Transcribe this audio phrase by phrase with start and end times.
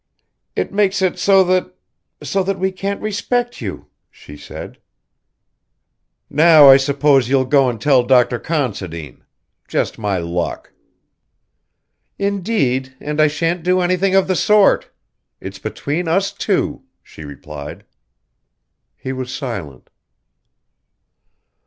[0.55, 1.75] "It makes it so that
[2.23, 4.79] so that we can't respect you," she said.
[6.27, 8.39] "Now I suppose you'll go and tell Dr.
[8.39, 9.23] Considine.
[9.67, 10.73] Just my luck."
[12.17, 14.89] "Indeed, and I shan't do anything of the sort.
[15.39, 17.85] It's between us two," she replied.
[18.97, 19.91] He was silent.